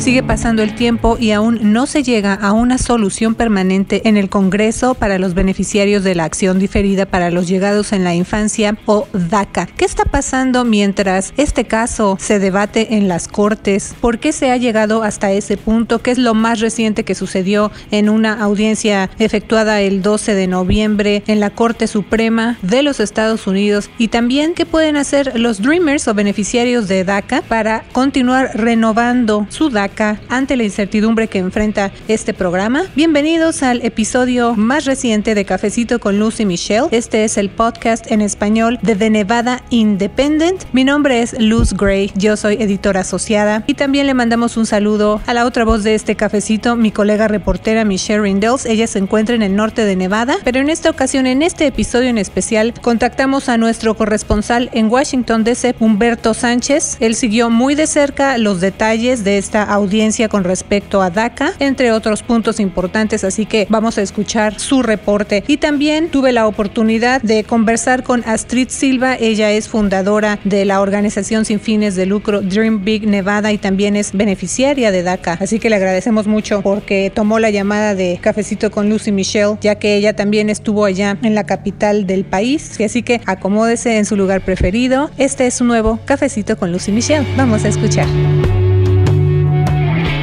[0.00, 4.30] Sigue pasando el tiempo y aún no se llega a una solución permanente en el
[4.30, 9.06] Congreso para los beneficiarios de la acción diferida para los llegados en la infancia o
[9.12, 9.66] DACA.
[9.66, 13.94] ¿Qué está pasando mientras este caso se debate en las Cortes?
[14.00, 15.98] ¿Por qué se ha llegado hasta ese punto?
[15.98, 21.24] ¿Qué es lo más reciente que sucedió en una audiencia efectuada el 12 de noviembre
[21.26, 23.90] en la Corte Suprema de los Estados Unidos?
[23.98, 29.68] Y también qué pueden hacer los Dreamers o beneficiarios de DACA para continuar renovando su
[29.68, 29.89] DACA
[30.28, 32.84] ante la incertidumbre que enfrenta este programa.
[32.94, 36.86] Bienvenidos al episodio más reciente de Cafecito con Lucy Michelle.
[36.90, 40.64] Este es el podcast en español de The Nevada Independent.
[40.72, 45.20] Mi nombre es Luz Gray, yo soy editora asociada y también le mandamos un saludo
[45.26, 48.66] a la otra voz de este cafecito, mi colega reportera Michelle Rindels.
[48.66, 52.08] Ella se encuentra en el norte de Nevada, pero en esta ocasión, en este episodio
[52.08, 56.96] en especial, contactamos a nuestro corresponsal en Washington DC, Humberto Sánchez.
[57.00, 61.92] Él siguió muy de cerca los detalles de esta audiencia con respecto a DACA, entre
[61.92, 65.44] otros puntos importantes, así que vamos a escuchar su reporte.
[65.46, 70.80] Y también tuve la oportunidad de conversar con Astrid Silva, ella es fundadora de la
[70.80, 75.58] organización sin fines de lucro Dream Big Nevada y también es beneficiaria de DACA, así
[75.58, 79.96] que le agradecemos mucho porque tomó la llamada de Cafecito con Lucy Michelle, ya que
[79.96, 84.42] ella también estuvo allá en la capital del país, así que acomódese en su lugar
[84.42, 85.10] preferido.
[85.16, 87.26] Este es su nuevo Cafecito con Lucy Michelle.
[87.36, 88.06] Vamos a escuchar.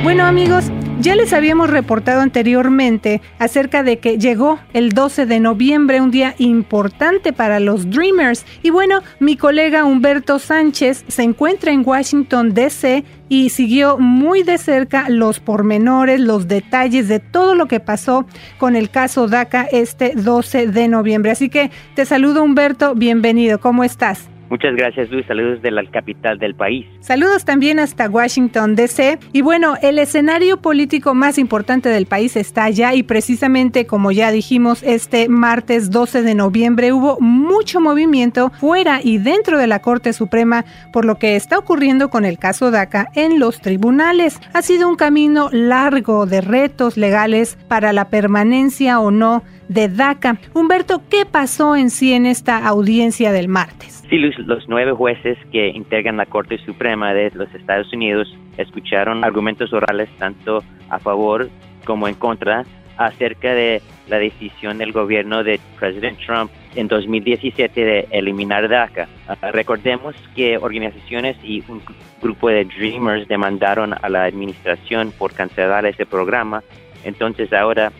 [0.08, 6.00] Bueno amigos, ya les habíamos reportado anteriormente acerca de que llegó el 12 de noviembre,
[6.00, 8.46] un día importante para los Dreamers.
[8.64, 13.04] Y bueno, mi colega Humberto Sánchez se encuentra en Washington, D.C.
[13.28, 18.26] y siguió muy de cerca los pormenores, los detalles de todo lo que pasó
[18.58, 21.32] con el caso DACA este 12 de noviembre.
[21.32, 24.30] Así que te saludo Humberto, bienvenido, ¿cómo estás?
[24.50, 26.86] Muchas gracias Luis, saludos de la capital del país.
[27.02, 29.20] Saludos también hasta Washington, D.C.
[29.34, 34.32] Y bueno, el escenario político más importante del país está allá y precisamente como ya
[34.32, 40.14] dijimos, este martes 12 de noviembre hubo mucho movimiento fuera y dentro de la Corte
[40.14, 40.64] Suprema
[40.94, 44.40] por lo que está ocurriendo con el caso DACA en los tribunales.
[44.54, 50.38] Ha sido un camino largo de retos legales para la permanencia o no de DACA.
[50.54, 54.04] Humberto, ¿qué pasó en sí en esta audiencia del martes?
[54.10, 59.24] Sí, los, los, nueve jueces que integran la Corte Suprema de los Estados Unidos escucharon
[59.24, 61.50] argumentos orales tanto a favor
[61.86, 62.64] como en contra
[62.98, 69.08] acerca de la decisión del gobierno de President Trump en 2017 de eliminar DACA.
[69.30, 71.82] Uh, recordemos que organizaciones y un
[72.22, 76.64] grupo de Dreamers demandaron a la administración por cancelar ese programa.
[77.04, 77.92] Entonces ahora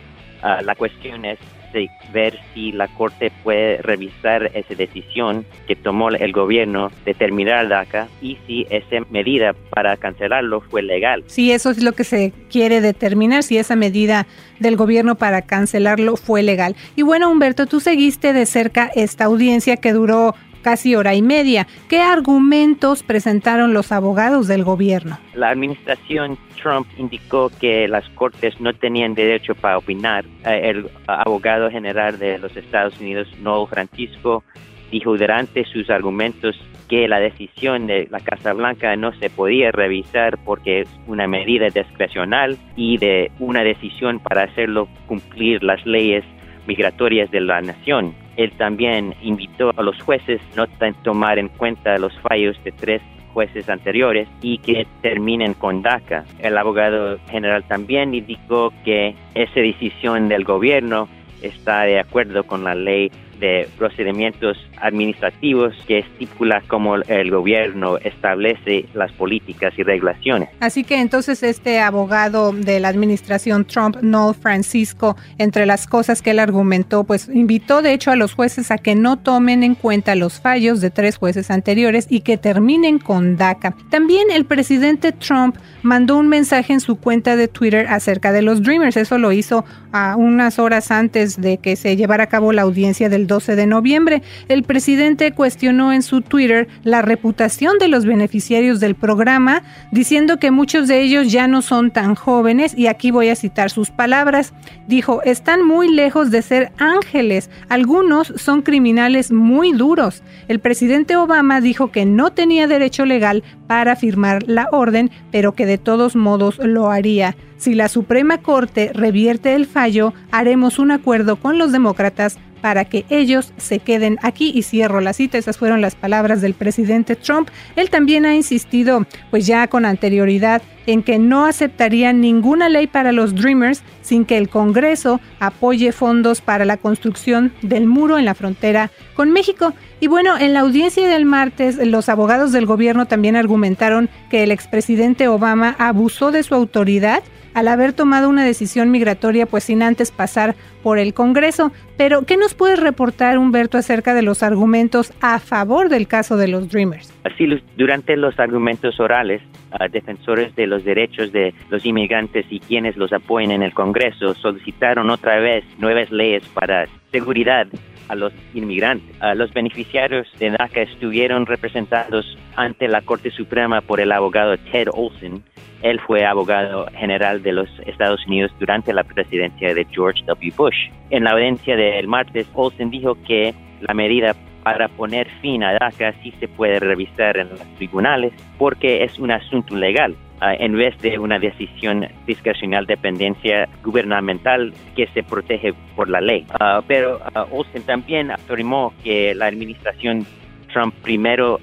[0.42, 1.38] uh, la cuestión es
[1.72, 7.68] de ver si la Corte puede revisar esa decisión que tomó el gobierno de terminar
[7.68, 11.24] DACA y si esa medida para cancelarlo fue legal.
[11.26, 14.26] Sí, eso es lo que se quiere determinar, si esa medida
[14.58, 16.74] del gobierno para cancelarlo fue legal.
[16.96, 20.34] Y bueno, Humberto, tú seguiste de cerca esta audiencia que duró
[20.68, 21.66] casi hora y media.
[21.88, 25.16] ¿Qué argumentos presentaron los abogados del gobierno?
[25.32, 30.26] La administración Trump indicó que las cortes no tenían derecho para opinar.
[30.44, 34.44] Eh, el abogado general de los Estados Unidos, Noel Francisco,
[34.90, 36.54] dijo durante sus argumentos
[36.86, 41.68] que la decisión de la Casa Blanca no se podía revisar porque es una medida
[41.70, 46.26] discrecional y de una decisión para hacerlo cumplir las leyes
[46.68, 48.14] migratorias de la nación.
[48.36, 50.66] Él también invitó a los jueces no
[51.02, 53.02] tomar en cuenta los fallos de tres
[53.32, 56.24] jueces anteriores y que terminen con DACA.
[56.38, 61.08] El abogado general también indicó que esa decisión del gobierno
[61.42, 68.86] está de acuerdo con la ley de procedimientos administrativos que estipula cómo el gobierno establece
[68.94, 70.48] las políticas y regulaciones.
[70.60, 76.30] Así que entonces este abogado de la administración Trump, Noel Francisco, entre las cosas que
[76.30, 80.14] él argumentó, pues invitó de hecho a los jueces a que no tomen en cuenta
[80.14, 83.74] los fallos de tres jueces anteriores y que terminen con DACA.
[83.90, 88.62] También el presidente Trump mandó un mensaje en su cuenta de Twitter acerca de los
[88.62, 88.96] Dreamers.
[88.96, 93.08] Eso lo hizo a unas horas antes de que se llevara a cabo la audiencia
[93.08, 94.22] del 12 de noviembre.
[94.48, 100.50] El presidente cuestionó en su Twitter la reputación de los beneficiarios del programa, diciendo que
[100.50, 104.52] muchos de ellos ya no son tan jóvenes y aquí voy a citar sus palabras.
[104.88, 110.24] Dijo, están muy lejos de ser ángeles, algunos son criminales muy duros.
[110.48, 115.66] El presidente Obama dijo que no tenía derecho legal para firmar la orden, pero que
[115.66, 117.36] de todos modos lo haría.
[117.58, 123.04] Si la Suprema Corte revierte el fallo, haremos un acuerdo con los demócratas para que
[123.08, 125.38] ellos se queden aquí y cierro la cita.
[125.38, 127.48] Esas fueron las palabras del presidente Trump.
[127.76, 133.12] Él también ha insistido, pues ya con anterioridad, en que no aceptaría ninguna ley para
[133.12, 138.34] los Dreamers sin que el Congreso apoye fondos para la construcción del muro en la
[138.34, 139.74] frontera con México.
[140.00, 144.50] Y bueno, en la audiencia del martes, los abogados del gobierno también argumentaron que el
[144.50, 147.22] expresidente Obama abusó de su autoridad
[147.58, 151.72] al haber tomado una decisión migratoria pues sin antes pasar por el Congreso.
[151.96, 156.46] Pero, ¿qué nos puedes reportar, Humberto, acerca de los argumentos a favor del caso de
[156.46, 157.12] los Dreamers?
[157.24, 159.42] Así, durante los argumentos orales,
[159.90, 165.10] defensores de los derechos de los inmigrantes y quienes los apoyan en el Congreso solicitaron
[165.10, 167.66] otra vez nuevas leyes para seguridad
[168.08, 169.16] a los inmigrantes.
[169.34, 175.42] los beneficiarios de DACA estuvieron representados ante la Corte Suprema por el abogado Ted Olson.
[175.82, 180.52] Él fue abogado general de los Estados Unidos durante la presidencia de George W.
[180.56, 180.90] Bush.
[181.10, 184.34] En la audiencia del martes, Olson dijo que la medida
[184.64, 189.30] para poner fin a DACA sí se puede revisar en los tribunales porque es un
[189.30, 196.08] asunto legal en vez de una decisión discrecional de dependencia gubernamental que se protege por
[196.08, 196.44] la ley.
[196.60, 200.26] Ah, pero uh, Olsen también afirmó que la administración
[200.72, 201.60] Trump primero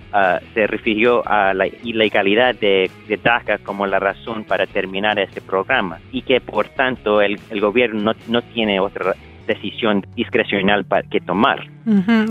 [0.54, 2.90] se refirió a la ilegalidad de,
[3.24, 8.02] DACA como la razón para terminar este programa y que por tanto el, el gobierno
[8.02, 9.14] no, no tiene otra
[9.48, 11.60] decisión discrecional para que tomar.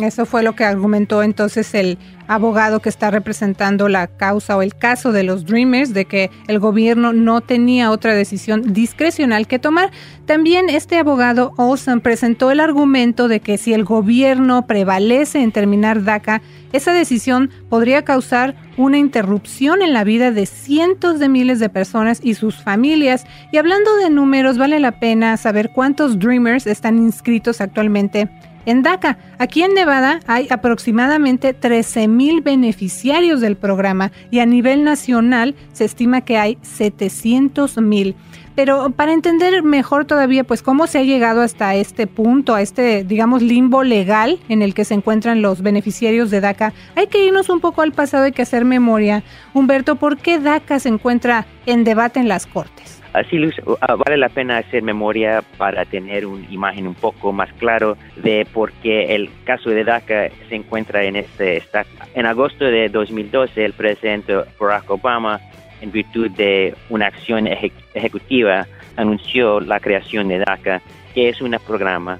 [0.03, 1.97] Eso fue lo que argumentó entonces el
[2.27, 6.59] abogado que está representando la causa o el caso de los Dreamers, de que el
[6.59, 9.91] gobierno no tenía otra decisión discrecional que tomar.
[10.27, 16.03] También este abogado Olson presentó el argumento de que si el gobierno prevalece en terminar
[16.03, 16.43] DACA,
[16.75, 22.21] esa decisión podría causar una interrupción en la vida de cientos de miles de personas
[22.21, 23.27] y sus familias.
[23.53, 28.29] Y hablando de números, vale la pena saber cuántos Dreamers están inscritos actualmente
[28.67, 29.19] en DACA.
[29.39, 35.85] Aquí en Nevada hay aproximadamente 13 mil beneficiarios del programa y a nivel nacional se
[35.85, 38.17] estima que hay 700 mil.
[38.55, 43.03] Pero para entender mejor todavía, pues cómo se ha llegado hasta este punto, a este,
[43.05, 47.49] digamos, limbo legal en el que se encuentran los beneficiarios de DACA, hay que irnos
[47.49, 49.25] un poco al pasado, hay que hacer memoria.
[49.55, 53.03] Humberto, ¿por qué DACA se encuentra en debate en las Cortes?
[53.15, 53.39] Así
[53.81, 58.45] ah, vale la pena hacer memoria para tener una imagen un poco más claro de
[58.53, 61.87] por qué el caso de DACA se encuentra en este estado.
[62.15, 65.41] En agosto de 2012, el presidente Barack Obama,
[65.85, 68.67] en virtud de una acción ejecutiva,
[68.97, 70.81] anunció la creación de DACA,
[71.15, 72.19] que es un programa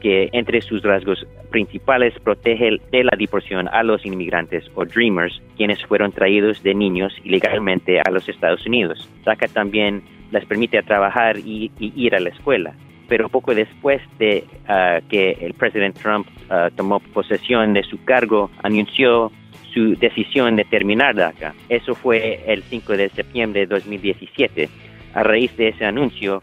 [0.00, 5.84] que entre sus rasgos principales protege de la deportación a los inmigrantes o Dreamers, quienes
[5.84, 9.06] fueron traídos de niños ilegalmente a los Estados Unidos.
[9.24, 12.72] DACA también les permite trabajar y, ir a la escuela.
[13.08, 18.50] Pero poco después de ah, que el presidente Trump ah, tomó posesión de su cargo,
[18.62, 19.30] anunció
[19.72, 21.54] su decisión de terminar DACA.
[21.68, 24.68] Eso fue el 5 de septiembre de 2017.
[25.14, 26.40] A raíz de ese anuncio,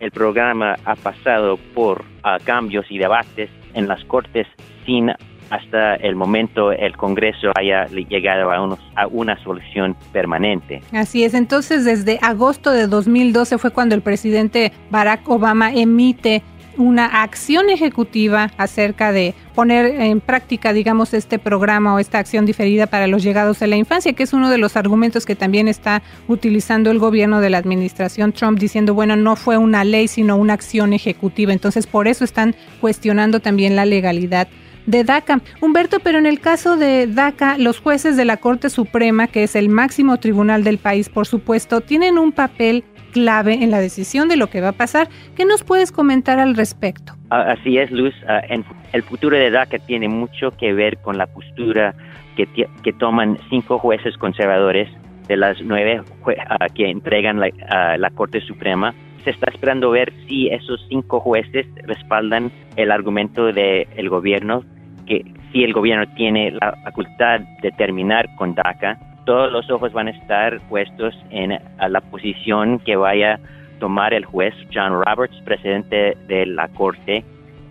[0.00, 4.46] el programa ha pasado por ah, cambios y debates en las cortes
[4.84, 5.12] sin
[5.50, 10.80] hasta el momento el Congreso haya llegado a, a, una solución permanente.
[10.92, 16.42] Así es, entonces desde agosto de 2012 fue cuando el presidente Barack Obama emite
[16.76, 22.86] una acción ejecutiva acerca de poner en práctica, digamos, este programa o esta acción diferida
[22.86, 26.02] para los llegados a la infancia, que es uno de los argumentos que también está
[26.28, 30.54] utilizando el gobierno de la administración Trump, diciendo, bueno, no fue una ley, sino una
[30.54, 31.52] acción ejecutiva.
[31.52, 34.48] Entonces, por eso están cuestionando también la legalidad
[34.86, 35.40] de DACA.
[35.60, 39.54] Humberto, pero en el caso de DACA, los jueces de la Corte Suprema, que es
[39.54, 44.36] el máximo tribunal del país, por supuesto, tienen un papel clave en la decisión de
[44.36, 45.08] lo que va a pasar.
[45.36, 47.14] ¿Qué nos puedes comentar al respecto?
[47.30, 48.14] Así es, Luz.
[48.28, 48.42] Ah,
[48.92, 51.94] el futuro de DACA tiene mucho que ver con la postura
[52.36, 54.88] que, que toman cinco jueces conservadores
[55.28, 56.02] de las nueve
[56.74, 62.50] que entregan la, la Corte Suprema se está esperando ver si esos cinco jueces respaldan
[62.76, 64.64] el argumento del gobierno,
[65.06, 70.08] que si el gobierno tiene la facultad de terminar con DACA, todos los ojos van
[70.08, 76.16] a estar puestos en la posición que vaya a tomar el juez John Roberts, presidente
[76.28, 77.24] de la Corte,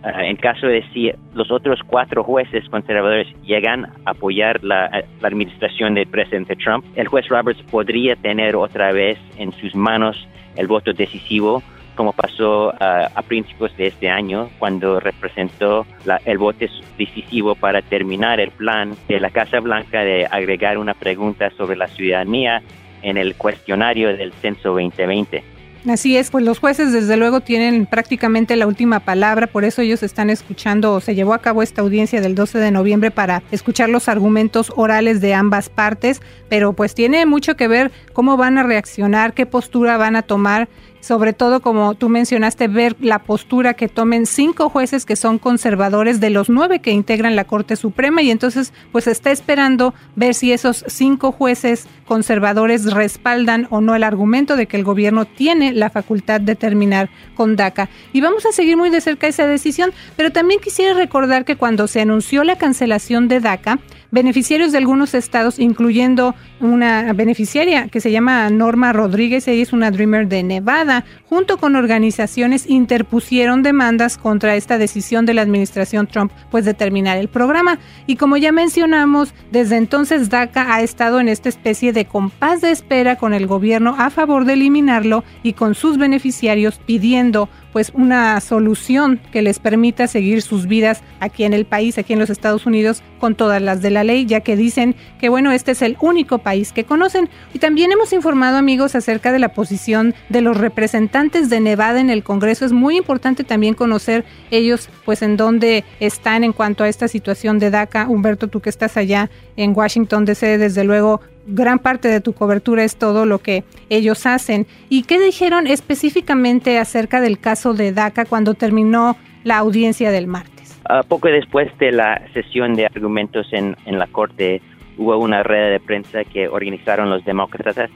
[0.04, 5.94] Ah, en caso de si los otros cuatro jueces conservadores llegan a apoyar la, administración
[5.94, 10.92] del presidente Trump, el juez Roberts podría tener otra vez en sus manos el voto
[10.92, 11.62] decisivo
[11.94, 15.86] como pasó ah, a principios de este año, cuando representó
[16.24, 16.66] el voto
[16.98, 21.88] decisivo para terminar el plan de la Casa Blanca de agregar una pregunta sobre la
[21.88, 22.62] ciudadanía
[23.02, 25.52] en el cuestionario del Censo 2020.
[25.88, 30.04] Así es, pues los jueces desde luego tienen prácticamente la última palabra, por eso ellos
[30.04, 34.08] están escuchando, se llevó a cabo esta audiencia del 12 de noviembre para escuchar los
[34.08, 39.34] argumentos orales de ambas partes, pero pues tiene mucho que ver cómo van a reaccionar,
[39.34, 40.68] qué postura van a tomar
[41.02, 46.20] sobre todo como tú mencionaste, ver la postura que tomen cinco jueces que son conservadores
[46.20, 50.52] de los nueve que integran la Corte Suprema y entonces pues está esperando ver si
[50.52, 55.90] esos cinco jueces conservadores respaldan o no el argumento de que el gobierno tiene la
[55.90, 57.88] facultad de terminar con DACA.
[58.12, 61.88] Y vamos a seguir muy de cerca esa decisión, pero también quisiera recordar que cuando
[61.88, 63.80] se anunció la cancelación de DACA,
[64.12, 69.90] beneficiarios de algunos estados, incluyendo una beneficiaria que se llama Norma Rodríguez, ella es una
[69.90, 76.30] Dreamer de Nevada, junto con organizaciones interpusieron demandas contra esta decisión de la administración Trump,
[76.50, 77.78] pues de terminar el programa.
[78.06, 82.70] Y como ya mencionamos, desde entonces DACA ha estado en esta especie de compás de
[82.70, 88.40] espera con el gobierno a favor de eliminarlo y con sus beneficiarios pidiendo pues una
[88.40, 92.66] solución que les permita seguir sus vidas aquí en el país, aquí en los Estados
[92.66, 95.96] Unidos, con todas las de la ley, ya que dicen que bueno, este es el
[96.00, 97.28] único país que conocen.
[97.54, 102.10] Y también hemos informado amigos acerca de la posición de los representantes de Nevada en
[102.10, 102.64] el Congreso.
[102.64, 107.58] Es muy importante también conocer ellos pues en dónde están en cuanto a esta situación
[107.58, 108.08] de DACA.
[108.08, 112.84] Humberto, tú que estás allá en Washington DC, desde luego gran parte de tu cobertura
[112.84, 114.66] es todo lo que ellos hacen.
[114.88, 120.80] ¿Y qué dijeron específicamente acerca del caso de DACA cuando terminó la audiencia del martes?
[120.88, 124.60] Uh, poco después de la sesión de argumentos en, en la Corte,
[124.98, 127.90] hubo una red de prensa que organizaron los demócratas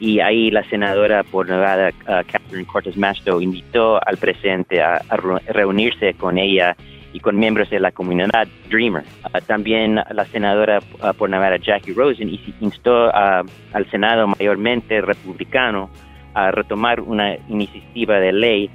[0.00, 5.00] y ahí la senadora por Nevada, uh, Catherine Cortez Masto, invitó al presidente a
[5.48, 6.76] reunirse con ella
[7.14, 9.04] y con miembros de la comunidad Dreamer.
[9.32, 12.28] Ah, también la senadora ah, por Nevada, Jackie Rosen,
[12.60, 15.88] instó al Senado mayormente republicano
[16.34, 18.70] a retomar una iniciativa de ley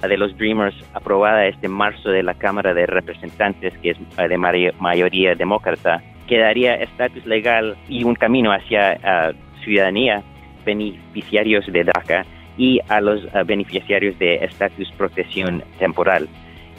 [0.00, 5.34] de los Dreamers aprobada este marzo de la Cámara de Representantes, que es de mayoría
[5.34, 10.22] demócrata, que daría estatus legal y un camino hacia ciudadanía
[10.64, 12.24] beneficiarios de DACA
[12.56, 16.28] y a los beneficiarios de estatus protección temporal.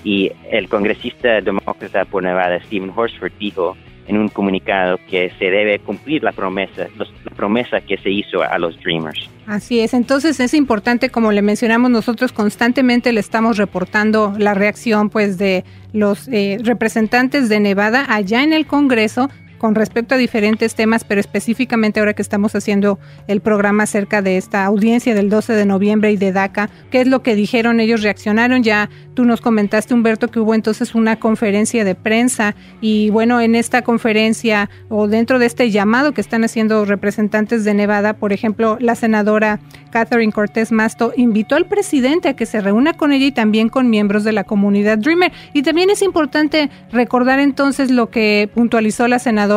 [0.04, 3.76] Y el congresista demócrata por Nevada, Stephen Horsford, dijo
[4.08, 8.58] en un comunicado que se debe cumplir la promesa, la promesa que se hizo a
[8.58, 9.30] los Dreamers.
[9.48, 15.10] Así es, entonces es importante, como le mencionamos nosotros constantemente le estamos reportando la reacción
[15.10, 19.30] pues de los eh, representantes de Nevada allá en el Congreso
[19.62, 24.38] con respecto a diferentes temas, pero específicamente ahora que estamos haciendo el programa acerca de
[24.38, 27.80] esta audiencia del 12 de noviembre y de DACA, ¿qué es lo que dijeron?
[27.80, 33.12] Ellos reaccionaron, ya tú nos comentaste Humberto que hubo entonces una conferencia de prensa y
[33.12, 38.14] bueno, en esta conferencia o dentro de este llamado que están haciendo representantes de Nevada,
[38.14, 39.60] por ejemplo, la senadora
[39.92, 43.92] Catherine Cortés Masto invitó al presidente a que se reúna con ella y también con
[43.92, 45.32] miembros de la comunidad Dreamer.
[45.54, 49.51] Y también es importante recordar entonces lo que puntualizó la senadora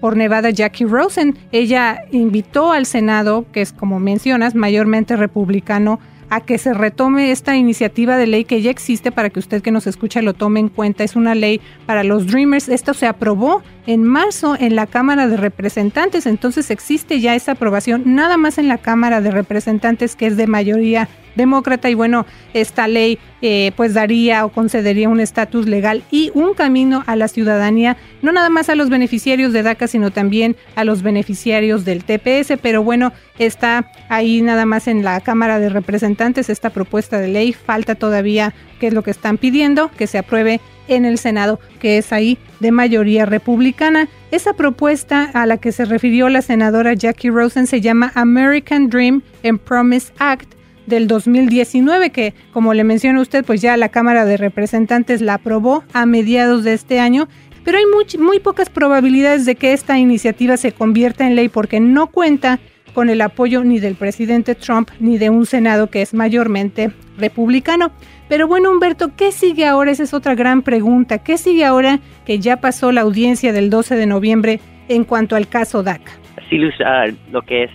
[0.00, 1.36] por Nevada, Jackie Rosen.
[1.52, 7.56] Ella invitó al Senado, que es como mencionas, mayormente republicano, a que se retome esta
[7.56, 10.68] iniciativa de ley que ya existe para que usted que nos escucha lo tome en
[10.68, 11.02] cuenta.
[11.02, 12.68] Es una ley para los Dreamers.
[12.68, 18.02] Esto se aprobó en marzo en la Cámara de Representantes, entonces existe ya esa aprobación,
[18.14, 22.88] nada más en la Cámara de Representantes que es de mayoría demócrata y bueno, esta
[22.88, 27.96] ley eh, pues daría o concedería un estatus legal y un camino a la ciudadanía,
[28.22, 32.58] no nada más a los beneficiarios de DACA, sino también a los beneficiarios del TPS,
[32.60, 37.52] pero bueno, está ahí nada más en la Cámara de Representantes esta propuesta de ley,
[37.52, 41.98] falta todavía qué es lo que están pidiendo, que se apruebe en el Senado, que
[41.98, 44.08] es ahí de mayoría republicana.
[44.30, 49.22] Esa propuesta a la que se refirió la senadora Jackie Rosen se llama American Dream
[49.44, 50.59] and Promise Act
[50.90, 55.84] del 2019, que como le menciona usted, pues ya la Cámara de Representantes la aprobó
[55.94, 57.28] a mediados de este año,
[57.64, 61.80] pero hay muy, muy pocas probabilidades de que esta iniciativa se convierta en ley porque
[61.80, 62.58] no cuenta
[62.92, 67.92] con el apoyo ni del presidente Trump ni de un Senado que es mayormente republicano.
[68.28, 69.90] Pero bueno, Humberto, ¿qué sigue ahora?
[69.90, 71.18] Esa es otra gran pregunta.
[71.18, 75.48] ¿Qué sigue ahora que ya pasó la audiencia del 12 de noviembre en cuanto al
[75.48, 76.12] caso DACA?
[76.48, 77.70] Sí, ah, lo que es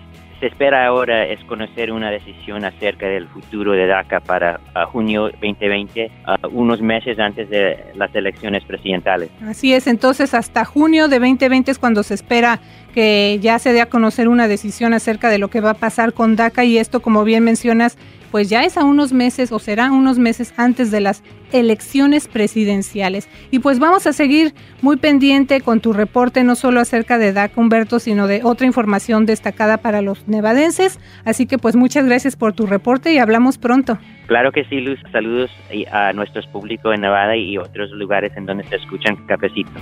[0.46, 4.60] se espera ahora es conocer una decisión acerca del futuro de DACA para
[4.92, 6.12] junio 2020,
[6.52, 9.32] unos meses antes de las elecciones presidenciales.
[9.44, 12.60] Así es, entonces hasta junio de 2020 es cuando se espera
[12.94, 16.14] que ya se dé a conocer una decisión acerca de lo que va a pasar
[16.14, 17.98] con DACA y esto, como bien mencionas,
[18.36, 21.24] pues ya es a unos meses o será unos meses antes de las
[21.54, 23.30] elecciones presidenciales.
[23.50, 27.62] Y pues vamos a seguir muy pendiente con tu reporte, no solo acerca de DACA,
[27.62, 31.00] Humberto, sino de otra información destacada para los nevadenses.
[31.24, 34.00] Así que pues muchas gracias por tu reporte y hablamos pronto.
[34.27, 35.00] Claro que sí, Luz.
[35.13, 35.50] Saludos
[35.94, 39.82] a nuestros públicos en Nevada y otros lugares en donde se escuchan cafecitos.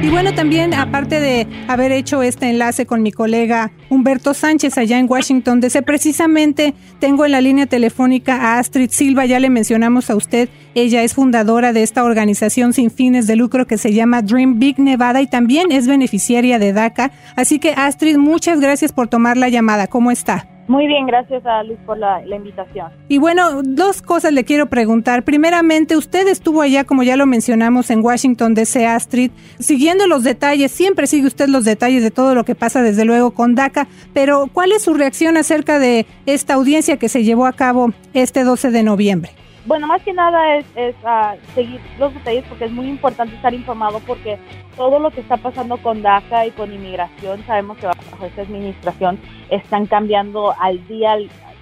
[0.00, 4.96] Y bueno, también aparte de haber hecho este enlace con mi colega Humberto Sánchez allá
[4.96, 10.08] en Washington DC, precisamente tengo en la línea telefónica a Astrid Silva, ya le mencionamos
[10.08, 14.22] a usted, ella es fundadora de esta organización sin fines de lucro que se llama
[14.22, 17.10] Dream Big Nevada y también es beneficiaria de DACA.
[17.34, 19.88] Así que Astrid, muchas gracias por tomar la llamada.
[19.88, 20.47] ¿Cómo está?
[20.68, 22.92] Muy bien, gracias a Luis por la, invitación.
[23.08, 25.24] Y bueno, dos cosas le quiero preguntar.
[25.24, 30.70] Primeramente, usted estuvo allá, como ya lo mencionamos, en Washington DC, Astrid, siguiendo los detalles,
[30.70, 34.48] siempre sigue usted los detalles de todo lo que pasa, desde luego, con DACA, pero
[34.52, 38.70] ¿cuál es su reacción acerca de esta audiencia que se llevó a cabo este 12
[38.70, 39.32] de noviembre?
[39.68, 44.00] Bueno, más que nada es, ah, seguir los detalles porque es muy importante estar informado
[44.06, 44.38] porque
[44.78, 49.18] todo lo que está pasando con DACA y con inmigración, sabemos que bajo esta administración
[49.50, 51.18] están cambiando al día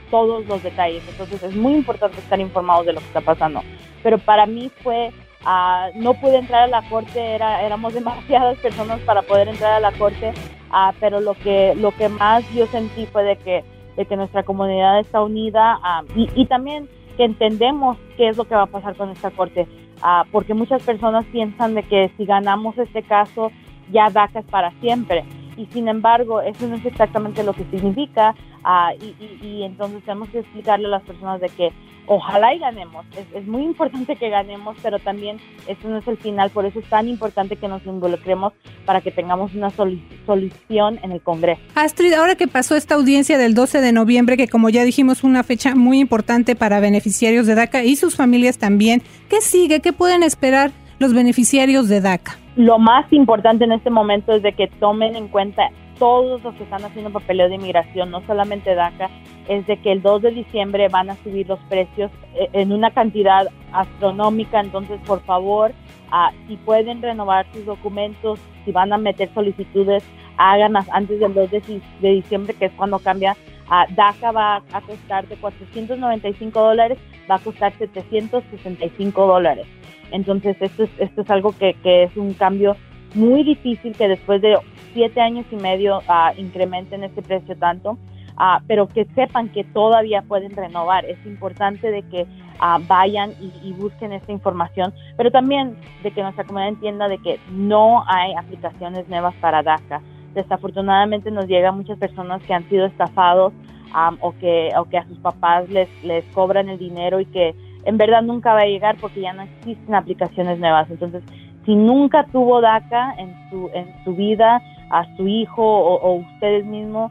[0.09, 1.03] todos los detalles.
[1.09, 3.63] Entonces es muy importante estar informados de lo que está pasando.
[4.05, 5.11] Pero para mí fue,
[5.45, 9.81] uh, no pude entrar a la corte, era, éramos demasiadas personas para poder entrar a
[9.81, 10.33] la corte,
[10.71, 13.65] uh, pero lo que, lo que más yo sentí fue de que,
[13.97, 15.81] de que nuestra comunidad está unida
[16.15, 19.67] y, y también que entendemos qué es lo que va a pasar con esta corte,
[20.03, 23.51] ah, porque muchas personas piensan de que si ganamos este caso
[23.91, 25.25] ya DACA es para siempre.
[25.57, 28.35] Y sin embargo eso no es exactamente lo que significa
[28.67, 31.71] ah, y, entonces tenemos que explicarle a las personas de que
[32.09, 33.05] ojalá y ganemos,
[33.35, 36.89] es, muy importante que ganemos, pero también eso no es el final, por eso es
[36.89, 38.53] tan importante que nos involucremos
[38.85, 41.61] para que tengamos una solución en el Congreso.
[41.75, 45.43] Astrid, ahora que pasó esta audiencia del 12 de noviembre, que como ya dijimos, una
[45.43, 49.81] fecha muy importante para beneficiarios de DACA y sus familias también, ¿qué sigue?
[49.81, 52.39] ¿Qué pueden esperar los beneficiarios de DACA?
[52.57, 56.65] lo más importante en este momento es de que tomen en cuenta todos los que
[56.65, 59.11] están haciendo papeleo de inmigración, no solamente DACA,
[59.49, 62.91] es de que el 2 de diciembre van a subir los precios eh, en una
[62.91, 65.73] cantidad astronómica, entonces por favor,
[66.11, 70.03] ah, si pueden renovar sus documentos, si van a meter solicitudes,
[70.37, 71.63] háganlas antes del 2 de,
[72.01, 73.37] diciembre, que es cuando cambia.
[73.69, 79.67] Uh, DACA va a costar de 495 dólares, va a costar 765 dólares.
[80.13, 82.77] Entonces, esto es, esto es algo que, que es un cambio
[83.17, 84.57] muy difícil que después de
[84.93, 90.23] siete años y medio uh, incrementen este precio tanto, uh, pero que sepan que todavía
[90.23, 91.05] pueden renovar.
[91.05, 96.45] Es importante de que uh, vayan y, busquen esta información, pero también de que nuestra
[96.45, 100.01] comunidad entienda de que no hay aplicaciones nuevas para DACA.
[100.35, 103.53] Desafortunadamente nos llegan muchas personas que han sido estafados
[103.95, 107.55] um, o, que, o que a sus papás les, les cobran el dinero y que
[107.87, 110.91] en verdad nunca va a llegar porque ya no existen aplicaciones nuevas.
[110.91, 111.23] Entonces,
[111.67, 117.11] si nunca tuvo DACA en su, en su vida, a su hijo o, ustedes mismos,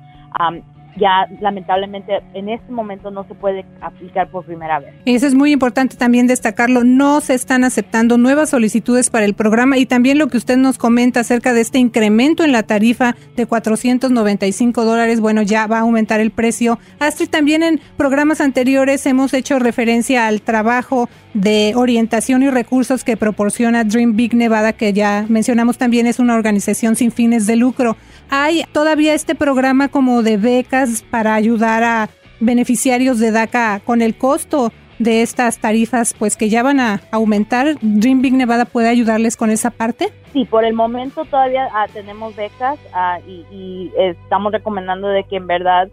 [0.97, 4.93] ya lamentablemente en este momento no se puede aplicar por primera vez.
[5.05, 6.83] Eso es muy importante también destacarlo.
[6.83, 10.77] No se están aceptando nuevas solicitudes para el programa y también lo que usted nos
[10.77, 15.19] comenta acerca de este incremento en la tarifa de 495 dólares.
[15.19, 16.79] Bueno, ya va a aumentar el precio.
[16.99, 23.17] Astrid, también en programas anteriores hemos hecho referencia al trabajo de orientación y recursos que
[23.17, 27.97] proporciona Dream Big Nevada, que ya mencionamos también es una organización sin fines de lucro.
[28.29, 34.15] Hay todavía este programa como de becas para ayudar a beneficiarios de DACA con el
[34.15, 37.75] costo de estas tarifas pues que ya van a aumentar.
[37.81, 40.09] Dream Big Nevada puede ayudarles con esa parte.
[40.33, 45.47] Sí, por el momento todavía ah, tenemos becas ah, y, estamos recomendando de que en
[45.47, 45.89] verdad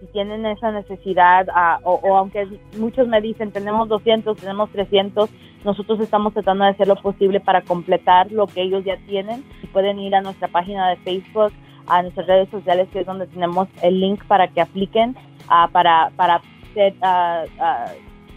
[0.00, 5.28] si tienen esa necesidad ah, o, o, aunque muchos me dicen tenemos 200, tenemos 300,
[5.64, 9.44] nosotros estamos tratando de hacer lo posible para completar lo que ellos ya tienen.
[9.72, 11.52] Pueden ir a nuestra página de Facebook,
[11.88, 16.10] a nuestras redes sociales, que es donde tenemos el link para que apliquen uh, para,
[16.16, 16.40] para,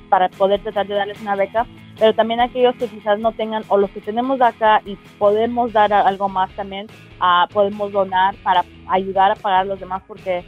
[0.10, 1.66] para poder tratar de darles una beca.
[2.00, 5.94] Pero también aquellos que quizás no tengan, o los que tenemos acá y podemos dar
[5.94, 6.88] algo más también,
[7.20, 10.44] uh, podemos donar para ayudar a pagar a los demás, porque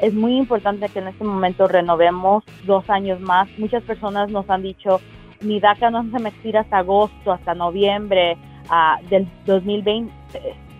[0.00, 3.48] es muy importante que en este momento renovemos dos años más.
[3.58, 5.00] Muchas personas nos han dicho,
[5.40, 8.36] mi DACA no se me expira hasta agosto, hasta noviembre
[8.70, 10.12] uh, del 2020,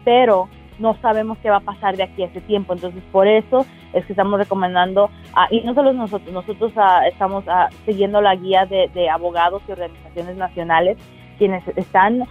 [0.04, 2.72] pero no sabemos qué va a pasar de aquí a ese tiempo.
[2.72, 5.10] Entonces, por eso es que estamos recomendando,
[5.50, 6.72] y no solo nosotros, nosotros
[7.06, 7.44] estamos
[7.84, 10.96] siguiendo la guía de, abogados y organizaciones nacionales
[11.38, 12.26] quienes están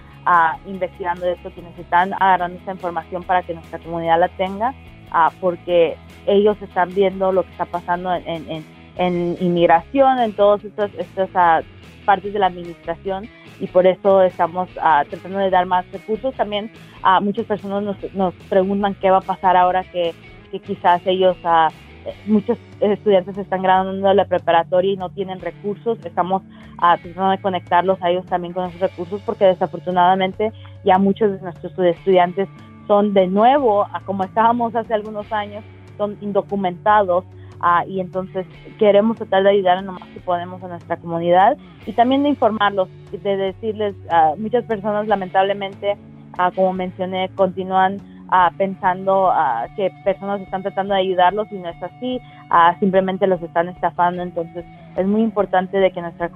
[0.65, 4.73] investigando esto, quienes están agarrando esta información para que nuestra comunidad la tenga,
[5.39, 8.65] porque ellos están viendo lo que está pasando en,
[8.97, 11.29] en, inmigración, en todas estas, estas
[12.01, 13.27] partes de la administración
[13.59, 16.33] y por eso estamos tratando de dar más recursos.
[16.35, 16.71] También
[17.03, 20.13] a muchas personas nos, nos, preguntan qué va a pasar ahora que,
[20.51, 21.37] que quizás ellos
[22.25, 25.97] muchos estudiantes están graduando de la preparatoria y no tienen recursos.
[26.05, 26.41] Estamos
[26.77, 30.51] uh, tratando de conectarlos a ellos también con esos recursos porque desafortunadamente
[30.83, 32.49] ya muchos de nuestros estudiantes
[32.87, 35.63] son de nuevo, como estábamos hace algunos años,
[35.97, 37.23] son indocumentados
[37.61, 38.45] uh, y entonces
[38.77, 42.29] queremos tratar de ayudar en lo más que podemos a nuestra comunidad y también de
[42.29, 45.97] informarlos, de decirles, uh, muchas personas lamentablemente,
[46.55, 47.97] como mencioné, continúan
[48.57, 49.31] pensando
[49.75, 52.21] que personas están tratando de ayudarlos y no es así,
[52.79, 54.23] simplemente los están estafando.
[54.23, 56.31] Entonces es muy importante de que nuestra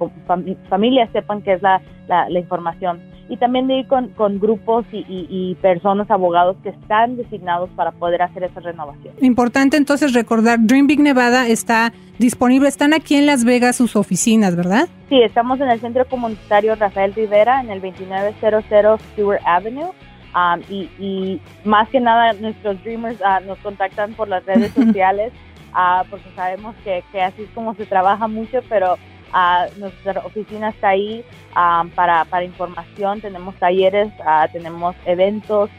[0.68, 5.04] familia sepan qué es la, la, información y también de ir con, con grupos y,
[5.08, 9.14] y, personas, abogados que están designados para poder hacer esa renovación.
[9.20, 14.56] Importante entonces recordar, Dream Big Nevada está disponible, están aquí en Las Vegas sus oficinas,
[14.56, 14.88] ¿verdad?
[15.08, 19.90] Sí, estamos en el Centro Comunitario Rafael Rivera en el 2900 Stewart Avenue.
[20.34, 25.32] Um, y, más que nada nuestros dreamers uh, nos contactan por las redes sociales
[25.72, 28.96] uh, porque sabemos que, así es como se trabaja mucho, pero
[29.36, 34.10] uh, nuestra oficina está ahí um, para, para información, tenemos talleres,
[34.52, 35.70] tenemos eventos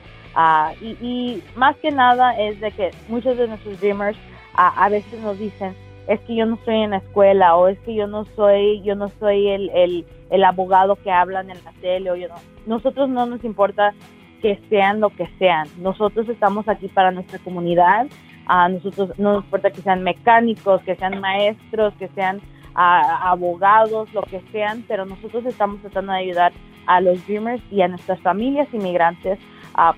[0.81, 4.17] y, y, más que nada es de que muchos de nuestros dreamers
[4.53, 5.75] a veces nos dicen
[6.07, 8.95] es que yo no estoy en la escuela o es que yo no soy yo
[8.95, 12.35] no soy el, el, el abogado que hablan en la tele o yo no
[12.67, 13.93] nosotros no nos importa
[14.41, 15.67] que sean lo que sean.
[15.77, 18.07] Nosotros estamos aquí para nuestra comunidad.
[18.45, 22.41] A nosotros no nos importa que sean mecánicos, que sean maestros, que sean
[22.77, 26.53] abogados, lo que sean, pero nosotros estamos tratando de ayudar
[26.85, 29.39] a los Dreamers y a nuestras familias inmigrantes,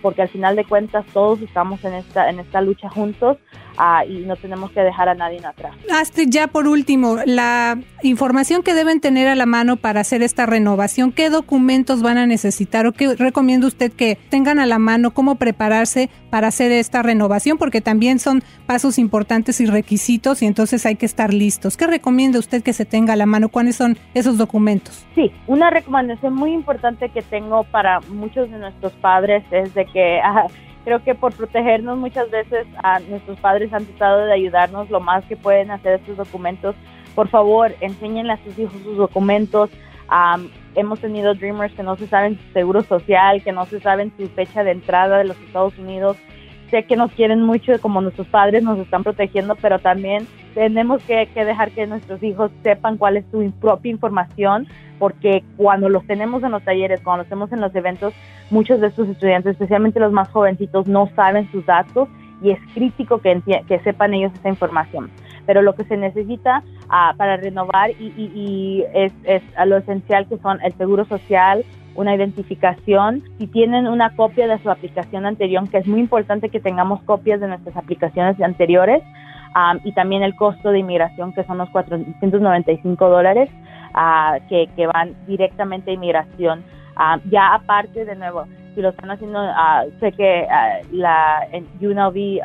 [0.01, 3.37] porque al final de cuentas todos estamos en esta, en esta lucha juntos
[4.07, 5.73] y no tenemos que dejar a nadie atrás.
[5.89, 10.45] Astrid, ya por último, la información que deben tener a la mano para hacer esta
[10.45, 15.11] renovación, ¿qué documentos van a necesitar o qué recomienda usted que tengan a la mano,
[15.11, 17.57] cómo prepararse para hacer esta renovación?
[17.57, 21.77] Porque también son pasos importantes y requisitos y entonces hay que estar listos.
[21.77, 23.49] ¿Qué recomienda usted que se tenga a la mano?
[23.49, 25.05] ¿Cuáles son esos documentos?
[25.15, 30.21] Sí, una recomendación muy importante que tengo para muchos de nuestros padres es de que...
[30.83, 35.23] creo que por protegernos muchas veces a nuestros padres han tratado de ayudarnos lo más
[35.25, 36.75] que pueden hacer estos documentos.
[37.15, 39.69] Por favor, enséñenle a sus hijos sus documentos.
[40.75, 44.27] hemos tenido Dreamers que no se saben su seguro social, que no se saben su
[44.29, 46.17] fecha de entrada de los Estados Unidos.
[46.69, 51.27] Sé que nos quieren mucho, como nuestros padres nos están protegiendo, pero también tenemos que,
[51.33, 54.67] que dejar que nuestros hijos sepan cuál es su propia información
[54.99, 58.13] porque cuando los tenemos en los talleres, cuando los tenemos en los eventos,
[58.51, 62.09] muchos de estos estudiantes, especialmente los más jovencitos, no saben sus datos
[62.43, 65.09] y es crítico que, que sepan ellos esa información.
[65.45, 70.59] Pero lo que se necesita ah, para renovar y, es, es lo esencial que son
[70.61, 71.65] el seguro social,
[71.99, 76.61] una identificación, si tienen una copia de su aplicación anterior, que es muy importante que
[76.61, 79.03] tengamos copias de nuestras aplicaciones anteriores,
[79.53, 83.49] ah, y también el costo de inmigración, que son los 495 dólares
[84.47, 86.63] que, que, van directamente a inmigración.
[87.29, 89.39] ya aparte, de nuevo, si lo están haciendo,
[89.99, 90.47] sé que
[90.91, 92.39] la en UNLV,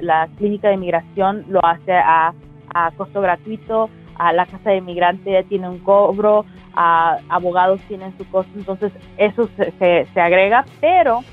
[0.00, 2.32] la clínica de inmigración lo hace a,
[2.74, 3.88] a costo gratuito,
[4.18, 6.44] a la casa de inmigrante tiene un cobro,
[6.76, 11.24] abogados tienen su costo, entonces eso se, se, agrega, pero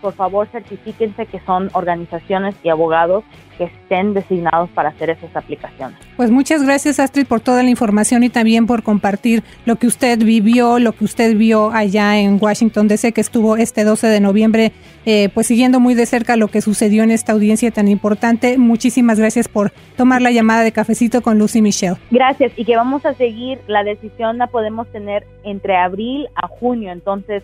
[0.00, 3.24] por favor certifíquense que son organizaciones y abogados
[3.60, 5.98] que estén designados para hacer esas aplicaciones.
[6.16, 10.18] Pues muchas gracias Astrid por toda la información y también por compartir lo que usted
[10.18, 14.72] vivió, lo que usted vio allá en Washington DC, que estuvo este 12 de noviembre,
[15.04, 18.56] eh, pues siguiendo muy de cerca lo que sucedió en esta audiencia tan importante.
[18.56, 21.96] Muchísimas gracias por tomar la llamada de cafecito con Lucy Michelle.
[22.10, 26.92] Gracias y que vamos a seguir, la decisión la podemos tener entre abril a junio,
[26.92, 27.42] entonces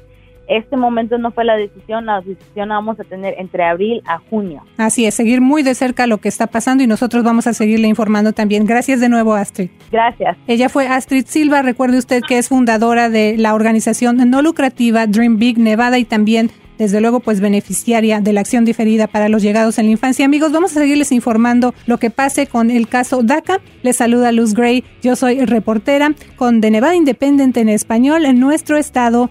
[0.49, 4.19] este momento no fue la decisión, la decisión la vamos a tener entre abril a
[4.31, 4.63] junio.
[4.77, 7.89] Así es, seguir muy de cerca lo que está pasando y nosotros vamos a seguirle
[7.89, 8.65] informando también.
[8.67, 9.71] Gracias de nuevo, Astrid.
[9.91, 10.37] Gracias.
[10.47, 15.39] Ella fue Astrid Silva, recuerde usted que es fundadora de la organización no lucrativa Dream
[15.39, 19.79] Big Nevada y también desde luego pues beneficiaria de la acción diferida para los llegados
[19.79, 20.25] en la infancia.
[20.25, 23.61] Amigos, vamos a seguirles informando lo que pase con el caso DACA.
[23.83, 28.77] Les saluda Luz Gray, yo soy reportera con The Nevada Independent en español en nuestro
[28.77, 29.31] estado